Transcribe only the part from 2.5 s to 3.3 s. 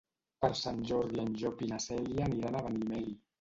a Benimeli.